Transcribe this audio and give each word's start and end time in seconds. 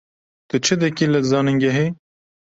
Tu 0.49 0.55
çi 0.65 0.75
dikî 0.81 1.05
li 1.11 1.19
zanîngehê? 1.29 1.87